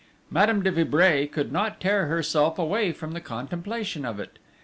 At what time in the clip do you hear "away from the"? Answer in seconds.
2.57-3.21